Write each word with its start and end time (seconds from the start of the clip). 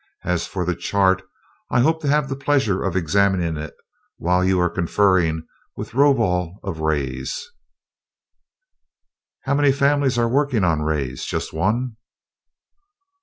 As 0.23 0.47
for 0.47 0.65
the 0.65 0.75
chart, 0.75 1.21
I 1.69 1.81
hope 1.81 2.01
to 2.01 2.07
have 2.07 2.27
the 2.27 2.35
pleasure 2.35 2.81
of 2.83 2.95
examining 2.95 3.55
it 3.55 3.75
while 4.17 4.43
you 4.43 4.59
are 4.59 4.67
conferring 4.67 5.45
with 5.77 5.93
Rovol 5.93 6.59
of 6.63 6.79
Rays." 6.79 7.51
"How 9.43 9.53
many 9.53 9.71
families 9.71 10.17
are 10.17 10.27
working 10.27 10.63
on 10.63 10.81
rays 10.81 11.23
just 11.25 11.53
one?" 11.53 11.97